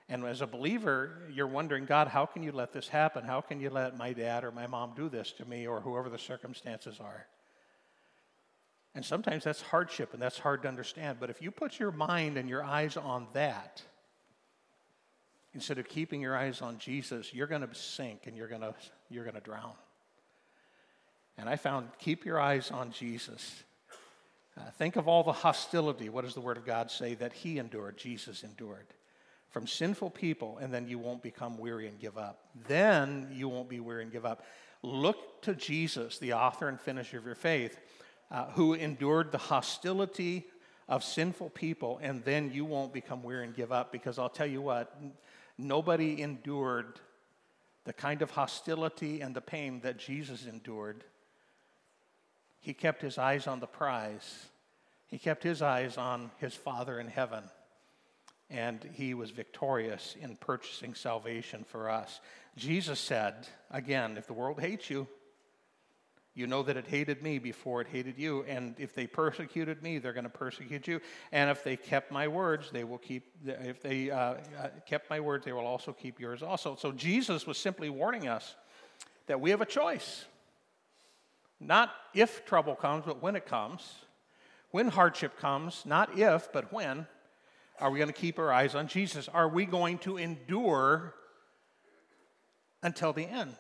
[0.09, 3.25] And as a believer, you're wondering, God, how can you let this happen?
[3.25, 6.11] How can you let my dad or my mom do this to me or whoever
[6.11, 7.27] the circumstances are?
[8.97, 11.19] And sometimes that's hardship and that's hard to understand.
[11.21, 13.83] But if you put your mind and your eyes on that,
[15.55, 18.75] instead of keeping your eyes on Jesus, you're going to sink and you're going to,
[19.11, 19.75] you're going to drown.
[21.37, 23.63] And I found keep your eyes on Jesus.
[24.59, 26.09] Uh, think of all the hostility.
[26.09, 28.87] What does the Word of God say that He endured, Jesus endured?
[29.57, 32.41] from sinful people, and then you won't become weary and give up.
[32.69, 34.45] Then you won't be weary and give up.
[34.83, 37.79] Look to Jesus, the author and finisher of your faith,
[38.31, 40.47] uh, who endured the hostility
[40.89, 43.93] of sinful people, and then you won't become weary and give up.
[43.93, 44.97] Because I'll tell you what,
[45.59, 47.01] nobody endured
[47.85, 51.05] the kind of hostility and the pain that Jesus endured.
[52.61, 54.47] He kept his eyes on the prize,
[55.07, 57.45] he kept his eyes on his Father in heaven
[58.51, 62.21] and he was victorious in purchasing salvation for us.
[62.57, 65.07] Jesus said, again, if the world hates you,
[66.37, 68.45] you know that it hated me before it hated you.
[68.47, 71.01] And if they persecuted me, they're going to persecute you.
[71.33, 74.37] And if they kept my words, they will keep, if they uh, uh,
[74.85, 76.77] kept my words, they will also keep yours also.
[76.77, 78.55] So Jesus was simply warning us
[79.29, 80.27] that we have a choice.
[81.59, 83.95] Not if trouble comes, but when it comes.
[84.73, 87.07] When hardship comes, not if, but when.
[87.81, 89.27] Are we going to keep our eyes on Jesus?
[89.27, 91.15] Are we going to endure
[92.83, 93.57] until the end?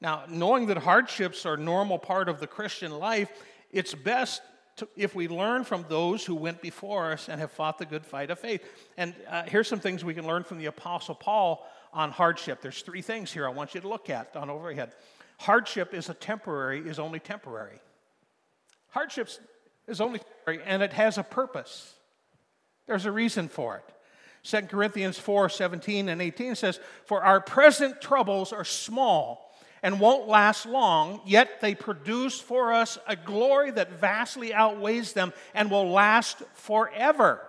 [0.00, 3.30] Now, knowing that hardships are a normal part of the Christian life,
[3.70, 4.40] it's best
[4.76, 8.06] to, if we learn from those who went before us and have fought the good
[8.06, 8.64] fight of faith.
[8.96, 12.62] And uh, here's some things we can learn from the Apostle Paul on hardship.
[12.62, 14.92] There's three things here I want you to look at on overhead.
[15.38, 17.80] Hardship is a temporary, is only temporary.
[18.88, 19.38] Hardships
[19.86, 21.94] is only temporary, and it has a purpose.
[22.86, 23.84] There's a reason for it.
[24.42, 29.49] 2 Corinthians 4 17 and 18 says, For our present troubles are small
[29.82, 35.32] and won't last long, yet they produce for us a glory that vastly outweighs them
[35.54, 37.40] and will last forever.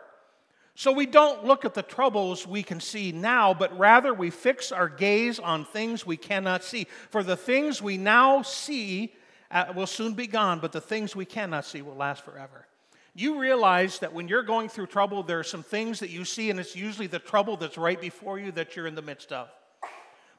[0.75, 4.71] So we don't look at the troubles we can see now, but rather we fix
[4.71, 6.87] our gaze on things we cannot see.
[7.09, 9.13] For the things we now see
[9.51, 12.67] uh, will soon be gone, but the things we cannot see will last forever.
[13.13, 16.49] You realize that when you're going through trouble, there are some things that you see,
[16.49, 19.49] and it's usually the trouble that's right before you that you're in the midst of.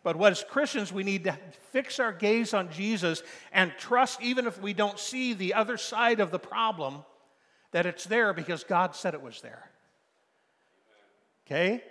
[0.02, 1.38] But what as Christians, we need to
[1.70, 6.20] fix our gaze on Jesus and trust, even if we don't see the other side
[6.20, 7.04] of the problem,
[7.70, 9.70] that it's there because God said it was there.
[11.46, 11.82] Okay?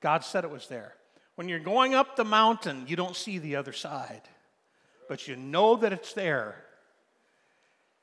[0.00, 0.94] God said it was there.
[1.34, 4.22] When you're going up the mountain, you don't see the other side,
[5.08, 6.56] but you know that it's there.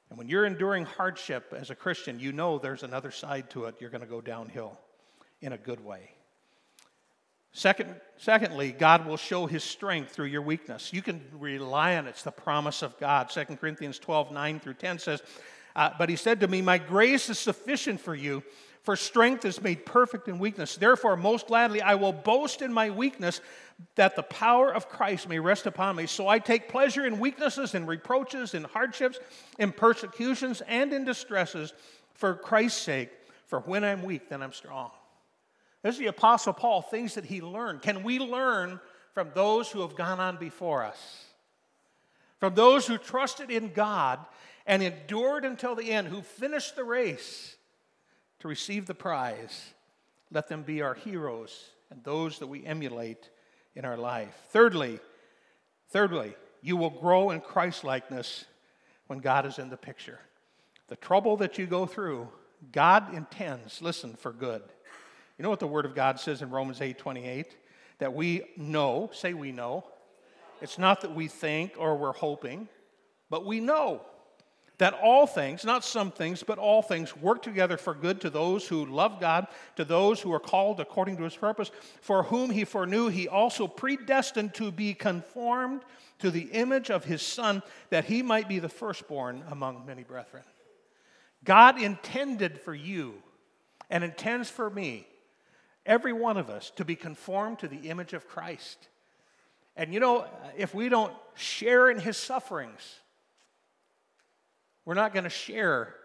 [0.09, 3.75] And when you're enduring hardship as a Christian, you know there's another side to it.
[3.79, 4.77] You're going to go downhill
[5.41, 6.11] in a good way.
[7.51, 10.93] Second, secondly, God will show his strength through your weakness.
[10.93, 12.11] You can rely on it.
[12.11, 13.29] It's the promise of God.
[13.29, 15.21] 2 Corinthians 12, 9 through 10 says,
[15.75, 18.43] uh, But he said to me, My grace is sufficient for you,
[18.83, 20.75] for strength is made perfect in weakness.
[20.75, 23.41] Therefore, most gladly, I will boast in my weakness,
[23.95, 26.05] that the power of Christ may rest upon me.
[26.05, 29.19] So I take pleasure in weaknesses, in reproaches, in hardships,
[29.57, 31.73] in persecutions, and in distresses
[32.13, 33.09] for Christ's sake.
[33.47, 34.91] For when I'm weak, then I'm strong.
[35.81, 37.81] This is the Apostle Paul, things that he learned.
[37.81, 38.79] Can we learn
[39.13, 41.25] from those who have gone on before us?
[42.39, 44.19] From those who trusted in God
[44.65, 47.55] and endured until the end, who finished the race
[48.39, 49.73] to receive the prize.
[50.31, 53.29] Let them be our heroes and those that we emulate
[53.75, 54.35] in our life.
[54.49, 54.99] Thirdly,
[55.89, 58.45] thirdly, you will grow in Christlikeness
[59.07, 60.19] when God is in the picture.
[60.87, 62.27] The trouble that you go through,
[62.71, 64.61] God intends, listen, for good.
[65.39, 67.55] You know what the Word of God says in Romans 8 28?
[67.99, 69.85] That we know, say we know.
[70.61, 72.67] It's not that we think or we're hoping,
[73.29, 74.01] but we know
[74.79, 78.67] that all things, not some things, but all things work together for good to those
[78.67, 79.47] who love God,
[79.77, 81.71] to those who are called according to his purpose,
[82.01, 85.81] for whom he foreknew, he also predestined to be conformed
[86.19, 90.43] to the image of his Son, that he might be the firstborn among many brethren.
[91.45, 93.15] God intended for you
[93.89, 95.07] and intends for me,
[95.85, 98.89] every one of us, to be conformed to the image of Christ.
[99.75, 100.25] And you know,
[100.57, 102.99] if we don't share in his sufferings,
[104.85, 105.95] we're not going to share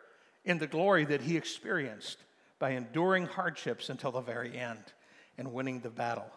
[0.45, 2.19] in the glory that he experienced
[2.59, 4.83] by enduring hardships until the very end
[5.39, 6.31] and winning the battle.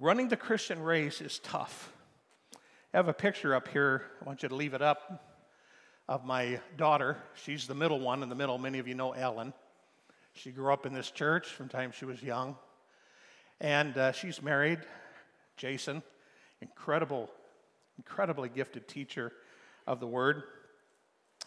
[0.00, 1.92] Running the Christian race is tough.
[2.92, 4.02] I have a picture up here.
[4.20, 5.24] I want you to leave it up
[6.08, 7.16] of my daughter.
[7.34, 8.58] She's the middle one in the middle.
[8.58, 9.54] Many of you know Ellen.
[10.34, 12.56] She grew up in this church from time she was young.
[13.60, 14.80] And uh, she's married,
[15.56, 16.02] Jason,
[16.60, 17.30] incredible,
[17.98, 19.32] incredibly gifted teacher
[19.86, 20.42] of the word.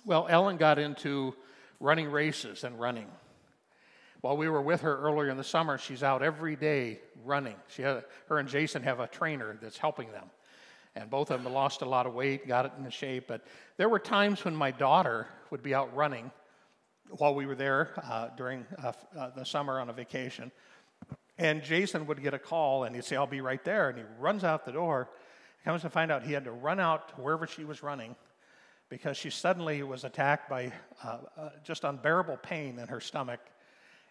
[0.05, 1.35] Well, Ellen got into
[1.79, 3.07] running races and running.
[4.21, 7.55] While we were with her earlier in the summer, she's out every day running.
[7.67, 10.25] She had, her and Jason have a trainer that's helping them.
[10.95, 13.25] And both of them lost a lot of weight, got it into shape.
[13.27, 13.45] But
[13.77, 16.31] there were times when my daughter would be out running
[17.09, 20.51] while we were there uh, during uh, uh, the summer on a vacation.
[21.37, 23.89] And Jason would get a call and he'd say, I'll be right there.
[23.89, 25.09] And he runs out the door,
[25.63, 28.15] comes to find out he had to run out to wherever she was running
[28.89, 30.71] because she suddenly was attacked by
[31.03, 33.39] uh, uh, just unbearable pain in her stomach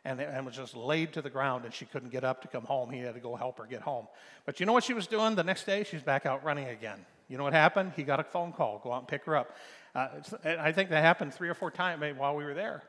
[0.04, 2.64] and, and was just laid to the ground and she couldn't get up to come
[2.64, 2.90] home.
[2.90, 4.06] He had to go help her get home.
[4.44, 5.34] But you know what she was doing?
[5.34, 7.06] The next day, she's back out running again.
[7.28, 7.92] You know what happened?
[7.96, 9.56] He got a phone call, go out and pick her up.
[9.94, 10.08] Uh,
[10.44, 12.82] I think that happened three or four times while we were there.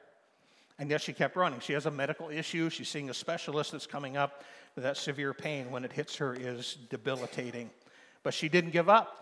[0.77, 1.59] And yet she kept running.
[1.59, 2.69] She has a medical issue.
[2.69, 4.43] She's seeing a specialist that's coming up.
[4.75, 7.69] That severe pain when it hits her is debilitating.
[8.23, 9.21] But she didn't give up.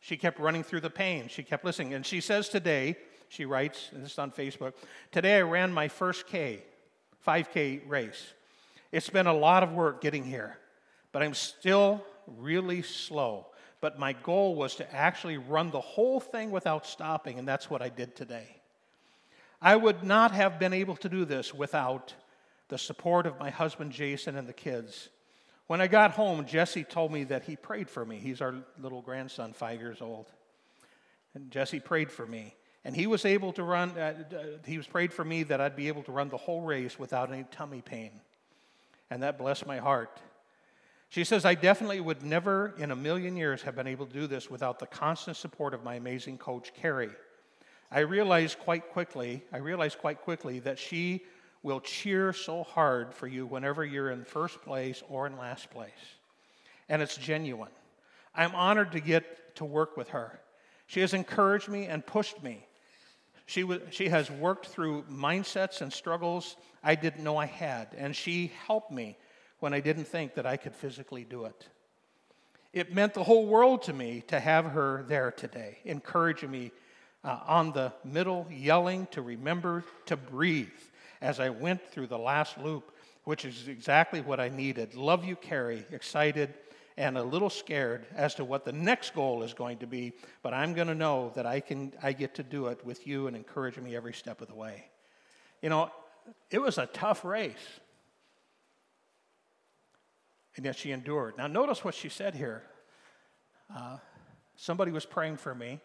[0.00, 1.28] She kept running through the pain.
[1.28, 1.92] She kept listening.
[1.92, 2.96] And she says today,
[3.28, 4.74] she writes, this is on Facebook,
[5.10, 6.62] today I ran my first K,
[7.26, 8.32] 5K race.
[8.92, 10.56] It's been a lot of work getting here,
[11.10, 12.04] but I'm still
[12.38, 13.46] really slow.
[13.84, 17.82] But my goal was to actually run the whole thing without stopping, and that's what
[17.82, 18.62] I did today.
[19.60, 22.14] I would not have been able to do this without
[22.68, 25.10] the support of my husband Jason and the kids.
[25.66, 28.16] When I got home, Jesse told me that he prayed for me.
[28.16, 30.32] He's our little grandson, five years old.
[31.34, 32.54] And Jesse prayed for me.
[32.86, 34.14] And he was able to run, uh,
[34.64, 37.30] he was prayed for me that I'd be able to run the whole race without
[37.30, 38.12] any tummy pain.
[39.10, 40.22] And that blessed my heart.
[41.08, 44.26] She says, I definitely would never in a million years have been able to do
[44.26, 47.10] this without the constant support of my amazing coach, Carrie.
[47.90, 51.22] I realized quite quickly, I realized quite quickly that she
[51.62, 55.90] will cheer so hard for you whenever you're in first place or in last place.
[56.88, 57.70] And it's genuine.
[58.34, 60.40] I'm honored to get to work with her.
[60.86, 62.66] She has encouraged me and pushed me.
[63.46, 68.14] She, w- she has worked through mindsets and struggles I didn't know I had, and
[68.14, 69.16] she helped me
[69.64, 71.66] when I didn't think that I could physically do it.
[72.74, 76.70] It meant the whole world to me to have her there today, encouraging me
[77.24, 80.68] uh, on the middle, yelling to remember to breathe
[81.22, 82.94] as I went through the last loop,
[83.24, 84.94] which is exactly what I needed.
[84.96, 86.52] Love you, Carrie, excited
[86.98, 90.12] and a little scared as to what the next goal is going to be,
[90.42, 93.28] but I'm going to know that I can I get to do it with you
[93.28, 94.84] and encouraging me every step of the way.
[95.62, 95.90] You know,
[96.50, 97.80] it was a tough race.
[100.56, 101.36] And yet she endured.
[101.36, 102.62] Now, notice what she said here.
[103.74, 103.98] Uh,
[104.56, 105.80] somebody was praying for me.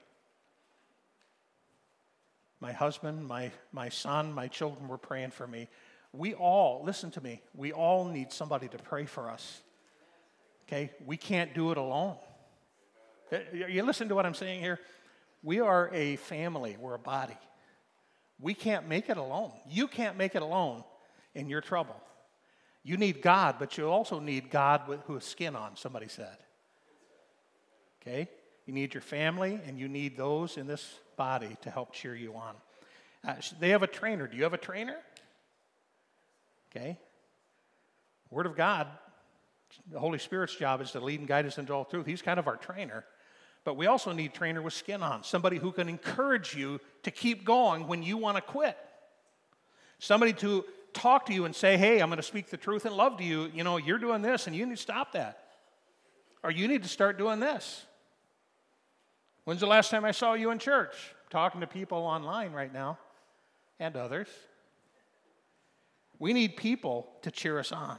[2.59, 5.69] My husband, my, my son, my children were praying for me.
[6.11, 9.61] We all, listen to me, we all need somebody to pray for us.
[10.67, 10.91] Okay?
[11.05, 12.17] We can't do it alone.
[13.31, 14.79] Uh, you listen to what I'm saying here?
[15.43, 17.37] We are a family, we're a body.
[18.41, 19.51] We can't make it alone.
[19.69, 20.83] You can't make it alone
[21.33, 21.95] in your trouble.
[22.83, 26.37] You need God, but you also need God with, who has skin on, somebody said.
[28.01, 28.29] Okay?
[28.65, 32.35] You need your family, and you need those in this body to help cheer you
[32.35, 32.55] on.
[33.27, 34.27] Uh, they have a trainer.
[34.27, 34.95] Do you have a trainer?
[36.71, 36.97] Okay?
[38.29, 38.87] Word of God,
[39.91, 42.05] the Holy Spirit's job is to lead and guide us into all truth.
[42.05, 43.03] He's kind of our trainer.
[43.65, 47.43] But we also need trainer with skin on, somebody who can encourage you to keep
[47.43, 48.77] going when you want to quit.
[49.99, 50.63] Somebody to
[50.93, 53.23] talk to you and say, "Hey, I'm going to speak the truth and love to
[53.23, 53.49] you.
[53.53, 55.45] You know, you're doing this and you need to stop that."
[56.43, 57.85] Or you need to start doing this.
[59.43, 60.95] When's the last time I saw you in church?
[61.29, 62.97] talking to people online right now
[63.79, 64.27] and others.
[66.17, 67.97] We need people to cheer us on.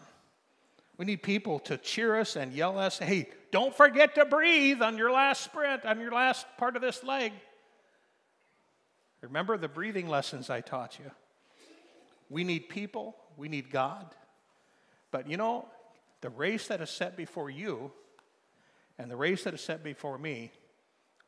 [0.99, 4.99] We need people to cheer us and yell us, hey, don't forget to breathe on
[4.99, 7.32] your last sprint, on your last part of this leg.
[9.22, 11.11] Remember the breathing lessons I taught you.
[12.31, 14.07] We need people, we need God.
[15.11, 15.66] But you know,
[16.20, 17.91] the race that is set before you
[18.99, 20.53] and the race that is set before me,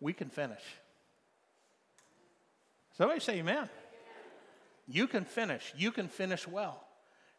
[0.00, 0.62] we can finish.
[2.96, 3.68] Somebody say amen.
[4.86, 5.72] You can finish.
[5.76, 6.84] You can finish well.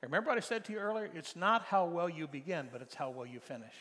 [0.02, 1.10] Remember what I said to you earlier?
[1.14, 3.74] It's not how well you begin, but it's how well you finish.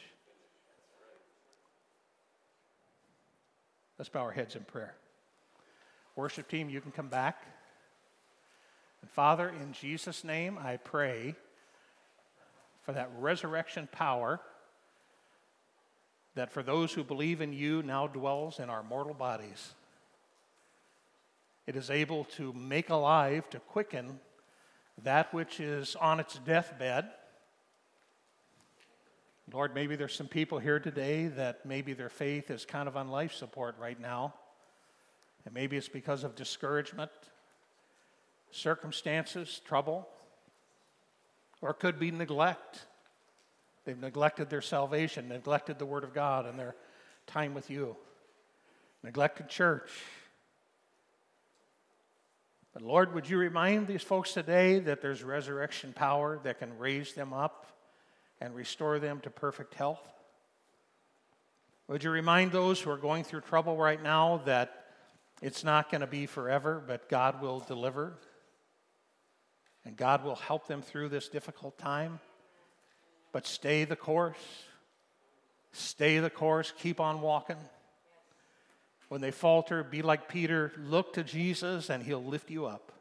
[3.99, 4.95] Let's bow our heads in prayer.
[6.14, 7.43] Worship team, you can come back.
[9.03, 11.35] And Father, in Jesus' name, I pray
[12.83, 14.41] for that resurrection power
[16.35, 19.75] that for those who believe in you now dwells in our mortal bodies.
[21.67, 24.19] It is able to make alive, to quicken
[25.03, 27.11] that which is on its deathbed.
[29.53, 33.09] Lord, maybe there's some people here today that maybe their faith is kind of on
[33.09, 34.35] life support right now.
[35.45, 37.11] And maybe it's because of discouragement,
[38.53, 40.09] circumstances, trouble,
[41.61, 42.87] or it could be neglect.
[43.85, 46.77] They've neglected their salvation, neglected the Word of God and their
[47.27, 47.97] time with you,
[49.03, 49.91] neglected church.
[52.73, 57.13] But Lord, would you remind these folks today that there's resurrection power that can raise
[57.13, 57.67] them up
[58.41, 60.01] and restore them to perfect health?
[61.89, 64.87] Would you remind those who are going through trouble right now that
[65.43, 68.15] it's not going to be forever, but God will deliver
[69.85, 72.20] and God will help them through this difficult time?
[73.33, 74.37] But stay the course.
[75.72, 76.72] Stay the course.
[76.78, 77.57] Keep on walking.
[79.09, 82.93] When they falter, be like Peter, look to Jesus and he'll lift you up.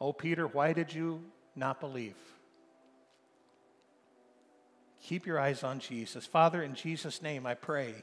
[0.00, 1.22] Oh, Peter, why did you
[1.54, 2.16] not believe?
[5.02, 6.26] Keep your eyes on Jesus.
[6.26, 7.94] Father, in Jesus' name, I pray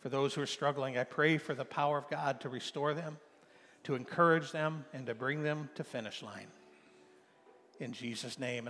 [0.00, 0.96] for those who are struggling.
[0.96, 3.18] I pray for the power of God to restore them,
[3.86, 6.48] to encourage them, and to bring them to finish line.
[7.78, 8.64] In Jesus' name.